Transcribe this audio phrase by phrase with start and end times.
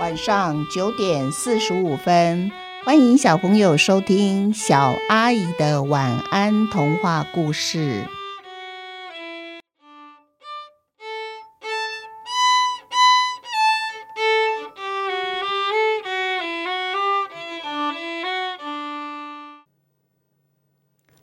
[0.00, 2.50] 晚上九点四十五分，
[2.84, 8.04] 欢迎小朋友收听小阿姨的晚安童话故事。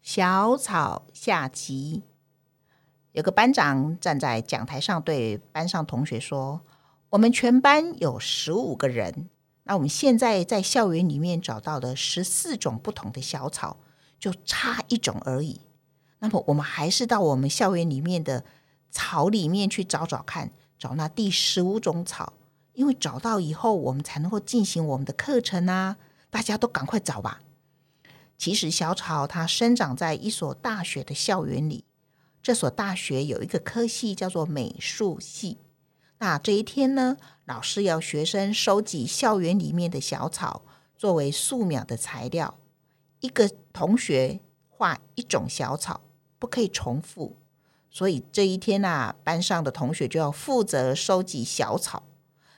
[0.00, 2.04] 小草下棋，
[3.10, 6.60] 有个班长站在讲台上，对班上同学说。
[7.12, 9.28] 我们全班有十五个人，
[9.64, 13.76] 那我们现在在校园里面找到的十四种不同的小草，
[14.18, 15.60] 就差一种而已。
[16.20, 18.46] 那么我们还是到我们校园里面的
[18.90, 22.32] 草里面去找找看，找那第十五种草，
[22.72, 25.98] 因为找到以后，我们才能够进行我们的课程啊！
[26.30, 27.42] 大家都赶快找吧。
[28.38, 31.84] 其实小草它生长在一所大学的校园里，
[32.42, 35.58] 这所大学有一个科系叫做美术系。
[36.22, 40.62] 那这一天呢，老师要学生收集校园里面的小草，
[40.96, 42.60] 作为素描的材料。
[43.18, 46.02] 一个同学画一种小草，
[46.38, 47.38] 不可以重复。
[47.90, 52.04] 所以这一天啊，班上的同学就要负责收集小草。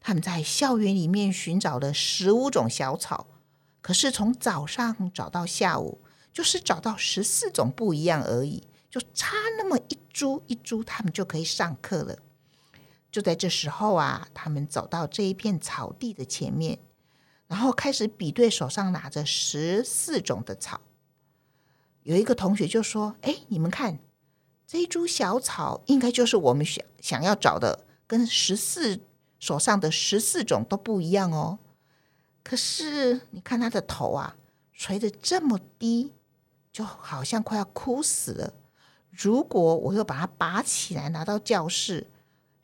[0.00, 3.26] 他们在校园里面寻找了十五种小草，
[3.80, 5.98] 可是从早上找到下午，
[6.32, 12.20] 就是找到十四种不一样而已，就差那么一株一株，他们就可以上课了。
[13.18, 16.78] 就在这时候啊，他们走到这一片草地的前面，
[17.48, 20.82] 然后开始比对手上拿着十四种的草。
[22.04, 23.98] 有一个同学就说：“哎，你们看，
[24.68, 29.00] 这一株小草应该就是我们想想要找的，跟十四
[29.40, 31.58] 手上的十四种都不一样哦。
[32.44, 34.36] 可是你看它的头啊，
[34.72, 36.12] 垂的这么低，
[36.70, 38.54] 就好像快要枯死了。
[39.10, 42.06] 如果我又把它拔起来拿到教室。”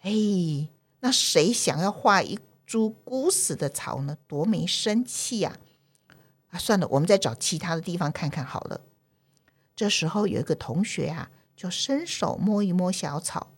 [0.04, 0.68] 哎，
[1.00, 4.18] 那谁想要画一株枯死的草呢？
[4.26, 5.56] 多没生气呀！
[6.50, 8.82] 啊，算了，我们再找其他的地方看看好了。
[9.74, 13.54] 这时候有一个同学啊，就伸手摸一摸小草，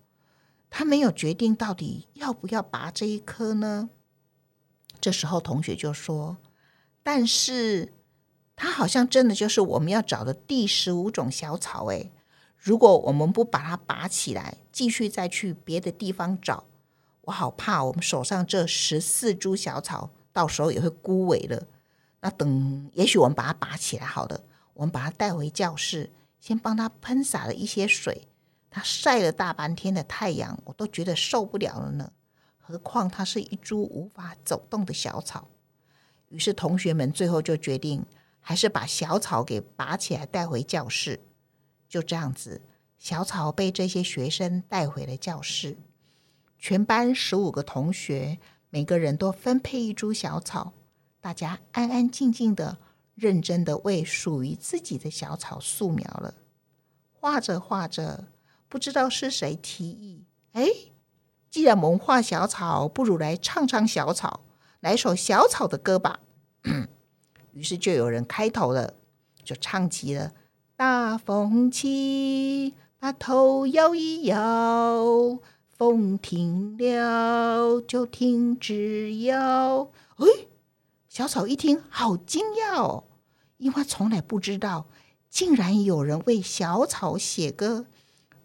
[0.70, 3.90] 他没有决定到底要不要拔这一颗呢。
[5.00, 6.36] 这时候同学就说
[7.02, 7.92] ：“但是，
[8.54, 12.12] 它好像真的就是我们要找的第十五种小草。”哎。
[12.66, 16.64] 如果我们不把它拔起来，继续再去别的地方找，
[17.20, 21.68] 我好怕我们手上这十四株小草到时候也会枯萎了。
[22.22, 24.40] 那等，也许我们把它拔起来好了，
[24.74, 26.10] 我们把它带回教室，
[26.40, 28.26] 先帮它喷洒了一些水。
[28.68, 32.10] 它晒了大半天的太阳，我都觉得受不了了呢。
[32.58, 35.46] 何况它是一株无法走动的小草。
[36.30, 38.04] 于是同学们最后就决定，
[38.40, 41.20] 还是把小草给拔起来带回教室。
[41.88, 42.62] 就这样子，
[42.98, 45.76] 小草被这些学生带回了教室。
[46.58, 48.38] 全班十五个同学，
[48.70, 50.72] 每个人都分配一株小草，
[51.20, 52.78] 大家安安静静的、
[53.14, 56.34] 认真的为属于自己的小草素描了。
[57.12, 58.28] 画着画着，
[58.68, 60.66] 不知道是谁提议：“哎，
[61.50, 64.40] 既然我们画小草，不如来唱唱小草，
[64.80, 66.20] 来首小草的歌吧。
[67.52, 68.94] ”于是就有人开头了，
[69.44, 70.32] 就唱起了。
[70.76, 75.38] 大风起，把头摇一摇，
[75.70, 79.90] 风停了就停止摇。
[80.16, 80.26] 哎，
[81.08, 83.04] 小草一听，好惊讶哦，
[83.56, 84.84] 因为从来不知道，
[85.30, 87.86] 竟然有人为小草写歌，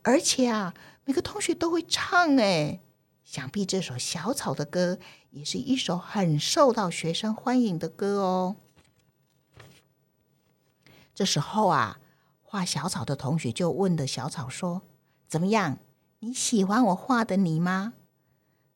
[0.03, 2.37] 而且啊，每个同学都会唱。
[2.37, 2.79] 哎，
[3.25, 4.97] 想必这首小草的歌，
[5.31, 8.55] 也是一首很受到学生欢迎的歌哦。
[11.13, 11.97] 这时候啊。
[12.51, 14.81] 画小草的同学就问的小草说
[15.25, 15.77] ：“怎么样？
[16.19, 17.93] 你喜欢我画的你吗？”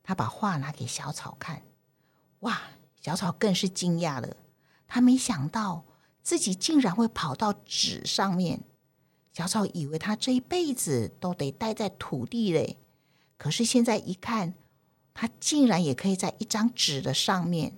[0.02, 1.62] 他把画拿给小草看，
[2.40, 2.62] 哇！
[3.02, 4.38] 小草更是惊讶了。
[4.88, 5.83] 他没想到
[6.24, 8.62] 自己竟然会跑到纸上面。
[9.33, 12.77] 小草以为他这一辈子都得待在土地嘞，
[13.38, 14.54] 可是现在一看，
[15.13, 17.77] 他竟然也可以在一张纸的上面。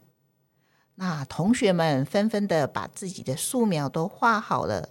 [0.94, 4.90] 那同学们纷纷的把自己的素描都画好了。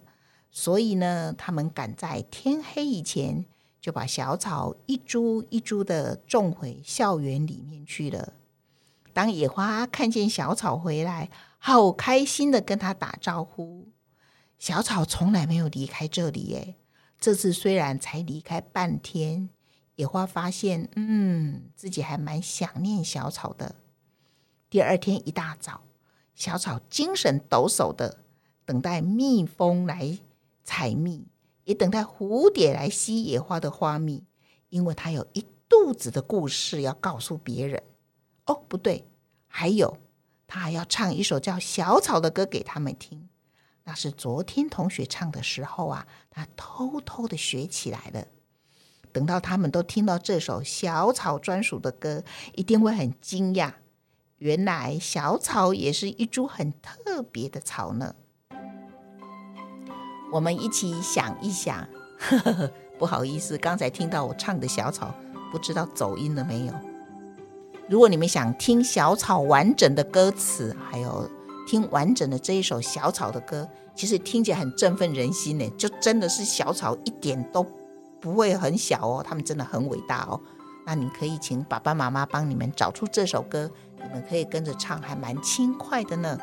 [0.59, 3.45] 所以呢，他们赶在天黑以前
[3.79, 8.33] 就把小草一株一株的种回校园里面去了。
[9.13, 13.89] 当野花看见小草回来，好开心的跟他打招呼。
[14.59, 16.77] 小草从来没有离开这里，耶。
[17.21, 19.51] 这次虽然才离开半天，
[19.97, 23.75] 野花发现，嗯，自己还蛮想念小草的。
[24.71, 25.83] 第二天一大早，
[26.35, 28.21] 小草精神抖擞的
[28.65, 30.19] 等待蜜蜂来。
[30.67, 31.29] 采蜜，
[31.65, 34.25] 也等待蝴蝶来吸野花的花蜜，
[34.69, 37.83] 因为他有一肚子的故事要告诉别人。
[38.47, 39.07] 哦，不对，
[39.47, 39.97] 还有
[40.47, 43.29] 他还要唱一首叫《小草》的歌给他们听。
[43.85, 48.27] 那是昨天同学唱的时候啊，他偷偷的学起来了。
[49.13, 52.25] 等到他们都听到这首小草专属的歌，
[52.55, 53.75] 一定会很惊讶。
[54.39, 58.17] 原来小草也是一株很特别的草呢。
[60.33, 61.87] 我们一起想一想。
[62.99, 65.15] 不好意思，刚才听到我唱的小草，
[65.53, 66.73] 不知道走音了没有？
[67.89, 71.31] 如果你们想听小草完整的歌词，还有
[71.69, 75.71] 听完整的这一首小草的歌，其实听起来很振奋人心呢。
[75.77, 77.65] 就真的是小草一点都
[78.19, 80.41] 不会很小哦，他们真的很伟大哦。
[80.87, 83.71] 那你可以请爸爸妈妈帮你们找出这首歌，
[84.03, 86.39] 你们可以跟着唱，还蛮轻快的呢。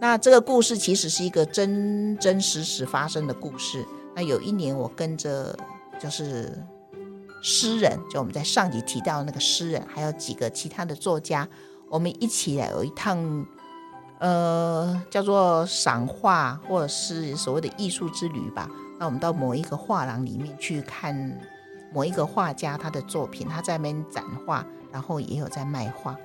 [0.00, 3.84] 那这个故事其实是一个真真实实发生的故事。
[4.14, 5.56] 那有一年，我跟着
[5.98, 6.56] 就是
[7.42, 11.48] 诗人，就我们在上集提到那个诗人，还有几个其他的作家，
[11.88, 13.46] 我们一起来有一趟，
[14.20, 18.70] 呃，叫做赏画或者是所谓的艺术之旅吧。
[19.00, 21.40] 那我们到某一个画廊里面去看
[21.92, 26.16] 某一个画家他的作品，他在那边展画，然后也有在卖画。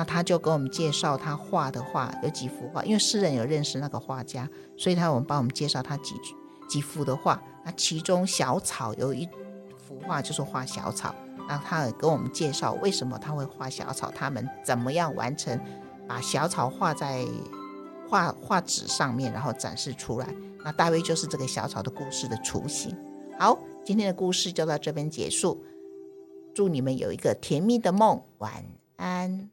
[0.00, 6.14] 那他就给我们介绍他画的画有几幅画，因为诗人有认识那个画家，所以他我们帮我们介绍他几。
[6.66, 9.28] 几幅的画，那其中小草有一
[9.76, 11.14] 幅画就是画小草，
[11.46, 15.60] 那他也跟我们介绍为什么他会画小草，他们怎么样完成
[16.08, 17.26] 把小草画在
[18.08, 20.34] 画画纸上面，然后展示出来。
[20.64, 22.96] 那大约就是这个小草的故事的雏形。
[23.38, 25.62] 好，今天的故事就到这边结束，
[26.54, 28.64] 祝你们有一个甜蜜的梦，晚
[28.96, 29.50] 安。